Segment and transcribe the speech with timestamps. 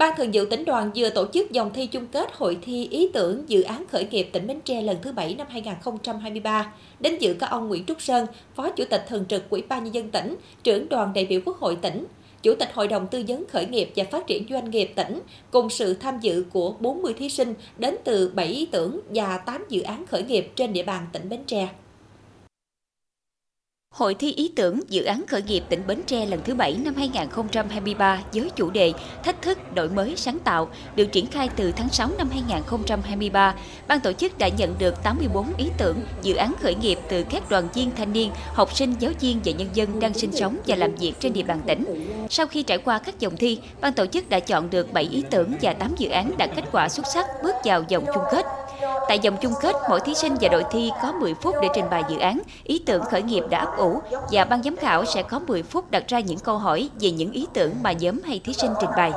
[0.00, 3.08] Ban Thường vụ tỉnh đoàn vừa tổ chức dòng thi chung kết hội thi ý
[3.12, 6.72] tưởng dự án khởi nghiệp tỉnh Bến Tre lần thứ 7 năm 2023.
[7.00, 9.94] Đến dự có ông Nguyễn Trúc Sơn, Phó Chủ tịch Thường trực Ủy ban Nhân
[9.94, 12.04] dân tỉnh, trưởng đoàn đại biểu Quốc hội tỉnh,
[12.42, 15.70] Chủ tịch Hội đồng Tư vấn Khởi nghiệp và Phát triển Doanh nghiệp tỉnh, cùng
[15.70, 19.82] sự tham dự của 40 thí sinh đến từ 7 ý tưởng và 8 dự
[19.82, 21.68] án khởi nghiệp trên địa bàn tỉnh Bến Tre.
[24.00, 26.94] Hội thi ý tưởng dự án khởi nghiệp tỉnh Bến Tre lần thứ 7 năm
[26.94, 28.92] 2023 với chủ đề
[29.24, 33.54] Thách thức đổi mới sáng tạo được triển khai từ tháng 6 năm 2023.
[33.88, 37.50] Ban tổ chức đã nhận được 84 ý tưởng dự án khởi nghiệp từ các
[37.50, 40.76] đoàn viên thanh niên, học sinh, giáo viên và nhân dân đang sinh sống và
[40.76, 41.84] làm việc trên địa bàn tỉnh.
[42.30, 45.22] Sau khi trải qua các vòng thi, ban tổ chức đã chọn được 7 ý
[45.30, 48.46] tưởng và 8 dự án đạt kết quả xuất sắc bước vào vòng chung kết.
[49.08, 51.84] Tại vòng chung kết, mỗi thí sinh và đội thi có 10 phút để trình
[51.90, 55.22] bày dự án, ý tưởng khởi nghiệp đã ấp ủ và ban giám khảo sẽ
[55.22, 58.40] có 10 phút đặt ra những câu hỏi về những ý tưởng mà nhóm hay
[58.44, 59.12] thí sinh trình bày.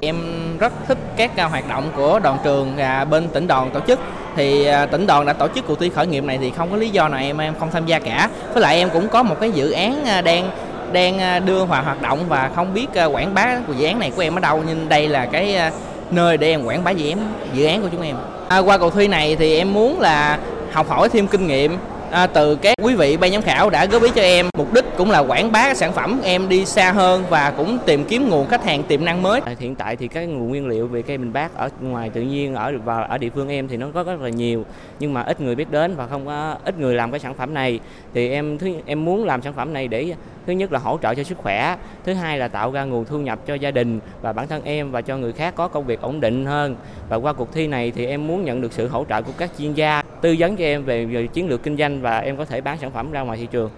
[0.00, 0.16] Em
[0.58, 4.00] rất thích các à, hoạt động của đoàn trường và bên tỉnh đoàn tổ chức
[4.36, 6.76] thì à, tỉnh đoàn đã tổ chức cuộc thi khởi nghiệp này thì không có
[6.76, 8.30] lý do nào em em không tham gia cả.
[8.52, 10.50] Với lại em cũng có một cái dự án à, đang
[10.92, 14.22] đang đưa vào hoạt động và không biết quảng bá của dự án này của
[14.22, 15.70] em ở đâu nhưng đây là cái
[16.10, 18.16] nơi để em quảng bá dự án dự án của chúng em.
[18.48, 20.38] À, qua cuộc thi này thì em muốn là
[20.72, 21.76] học hỏi thêm kinh nghiệm
[22.10, 24.84] à, từ các quý vị ban giám khảo đã góp ý cho em mục đích
[24.96, 28.46] cũng là quảng bá sản phẩm em đi xa hơn và cũng tìm kiếm nguồn
[28.46, 29.40] khách hàng tiềm năng mới.
[29.44, 32.20] À, hiện tại thì các nguồn nguyên liệu về cây bình bát ở ngoài tự
[32.20, 34.64] nhiên ở và ở địa phương em thì nó có rất là nhiều
[35.00, 37.54] nhưng mà ít người biết đến và không có ít người làm cái sản phẩm
[37.54, 37.80] này.
[38.14, 40.14] Thì em thứ em muốn làm sản phẩm này để
[40.46, 43.18] thứ nhất là hỗ trợ cho sức khỏe thứ hai là tạo ra nguồn thu
[43.18, 46.00] nhập cho gia đình và bản thân em và cho người khác có công việc
[46.00, 46.76] ổn định hơn.
[47.08, 49.50] Và qua cuộc thi này thì em muốn nhận được sự hỗ trợ của các
[49.58, 52.44] chuyên gia tư vấn cho em về, về chiến lược kinh doanh và em có
[52.44, 53.70] thể bán sản phẩm ra ngoài thị trường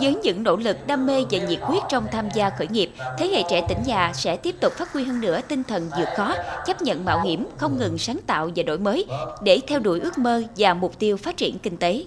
[0.00, 3.28] với những nỗ lực đam mê và nhiệt huyết trong tham gia khởi nghiệp, thế
[3.28, 6.34] hệ trẻ tỉnh nhà sẽ tiếp tục phát huy hơn nữa tinh thần vượt khó,
[6.66, 9.06] chấp nhận mạo hiểm, không ngừng sáng tạo và đổi mới
[9.42, 12.04] để theo đuổi ước mơ và mục tiêu phát triển kinh tế.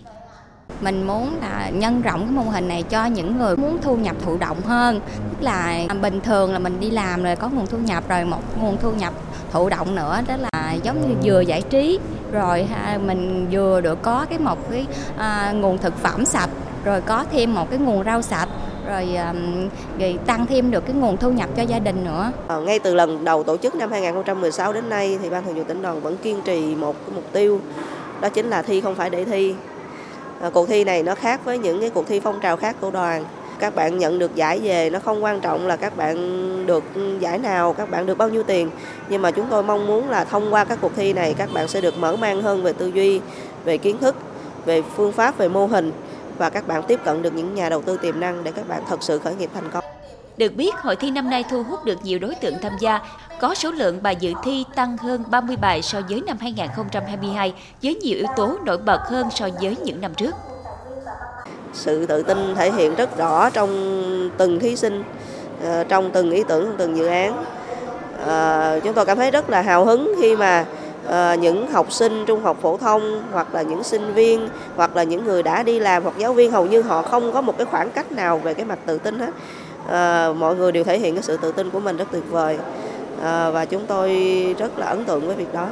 [0.82, 4.16] Mình muốn là nhân rộng cái mô hình này cho những người muốn thu nhập
[4.26, 5.00] thụ động hơn.
[5.30, 8.42] Tức là bình thường là mình đi làm rồi có nguồn thu nhập rồi một
[8.62, 9.14] nguồn thu nhập
[9.52, 12.00] thụ động nữa đó là giống như vừa giải trí
[12.32, 14.86] rồi ha, mình vừa được có cái một cái
[15.18, 16.50] à, nguồn thực phẩm sạch
[16.84, 18.50] rồi có thêm một cái nguồn rau sạch
[18.88, 19.18] rồi,
[20.00, 22.32] rồi tăng thêm được cái nguồn thu nhập cho gia đình nữa.
[22.48, 25.64] Ờ, ngay từ lần đầu tổ chức năm 2016 đến nay thì ban thường vụ
[25.64, 27.60] tỉnh đoàn vẫn kiên trì một cái mục tiêu
[28.22, 29.54] đó chính là thi không phải để thi
[30.42, 32.92] À, cuộc thi này nó khác với những cái cuộc thi phong trào khác của
[32.92, 33.26] đoàn
[33.60, 36.16] các bạn nhận được giải về nó không quan trọng là các bạn
[36.66, 36.84] được
[37.20, 38.70] giải nào các bạn được bao nhiêu tiền.
[39.10, 41.68] Nhưng mà chúng tôi mong muốn là thông qua các cuộc thi này các bạn
[41.68, 43.22] sẽ được mở mang hơn về tư duy
[43.64, 44.16] về kiến thức
[44.66, 45.92] về phương pháp về mô hình
[46.38, 48.84] và các bạn tiếp cận được những nhà đầu tư tiềm năng để các bạn
[48.90, 49.84] thật sự khởi nghiệp thành công.
[50.38, 53.00] Được biết, hội thi năm nay thu hút được nhiều đối tượng tham gia,
[53.40, 57.96] có số lượng bài dự thi tăng hơn 30 bài so với năm 2022, với
[57.96, 60.36] nhiều yếu tố nổi bật hơn so với những năm trước.
[61.76, 63.70] Sự tự tin thể hiện rất rõ trong
[64.38, 65.04] từng thí sinh,
[65.64, 67.46] ờ, trong từng ý tưởng, trong từng dự án.
[68.28, 70.66] À, chúng tôi cảm thấy rất là hào hứng khi mà
[71.08, 75.04] à, những học sinh trung học phổ thông hoặc là những sinh viên hoặc là
[75.04, 77.66] những người đã đi làm hoặc giáo viên hầu như họ không có một cái
[77.66, 79.32] khoảng cách nào về cái mặt tự tin hết
[79.90, 82.58] à, mọi người đều thể hiện cái sự tự tin của mình rất tuyệt vời
[83.24, 84.10] à, và chúng tôi
[84.60, 85.68] rất là ấn tượng với việc đó.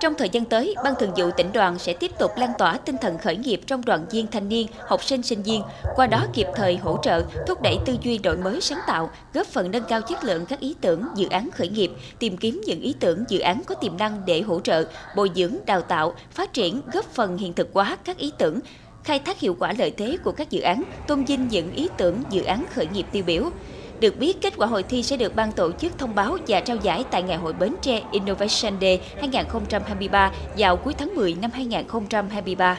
[0.00, 2.96] Trong thời gian tới, Ban Thường vụ tỉnh đoàn sẽ tiếp tục lan tỏa tinh
[3.00, 5.62] thần khởi nghiệp trong đoàn viên thanh niên, học sinh sinh viên,
[5.96, 9.46] qua đó kịp thời hỗ trợ, thúc đẩy tư duy đổi mới sáng tạo, góp
[9.46, 12.80] phần nâng cao chất lượng các ý tưởng, dự án khởi nghiệp, tìm kiếm những
[12.80, 14.84] ý tưởng, dự án có tiềm năng để hỗ trợ,
[15.16, 18.60] bồi dưỡng, đào tạo, phát triển, góp phần hiện thực hóa các ý tưởng,
[19.04, 22.22] khai thác hiệu quả lợi thế của các dự án, tôn vinh những ý tưởng
[22.30, 23.50] dự án khởi nghiệp tiêu biểu.
[24.00, 26.76] Được biết, kết quả hội thi sẽ được ban tổ chức thông báo và trao
[26.76, 32.78] giải tại Ngày hội Bến Tre Innovation Day 2023 vào cuối tháng 10 năm 2023.